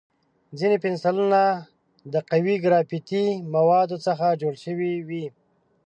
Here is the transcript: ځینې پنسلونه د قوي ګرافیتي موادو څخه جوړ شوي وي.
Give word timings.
ځینې 0.59 0.77
پنسلونه 0.83 1.41
د 2.13 2.15
قوي 2.31 2.55
ګرافیتي 2.63 3.25
موادو 3.53 3.97
څخه 4.07 4.27
جوړ 4.41 4.53
شوي 4.65 4.93
وي. 5.07 5.25